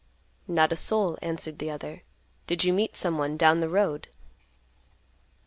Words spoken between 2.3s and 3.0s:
"Did you meet